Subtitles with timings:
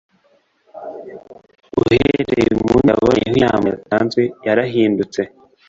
[1.79, 5.21] uhereye umunsi yaboneyeho inama yatanzwe, yarahindutse